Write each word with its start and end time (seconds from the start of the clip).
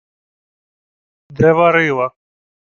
—Де 1.35 1.49
варила? 1.57 2.07